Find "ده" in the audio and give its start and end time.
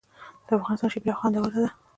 1.63-1.69